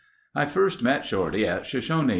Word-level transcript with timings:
'"I 0.35 0.47
first 0.47 0.81
met 0.81 1.05
Shorty 1.05 1.45
at 1.45 1.67
Shoshone. 1.67 2.09